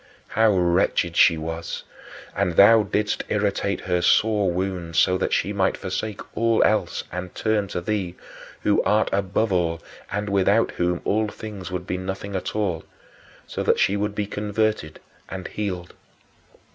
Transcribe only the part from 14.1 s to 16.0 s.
be converted and healed.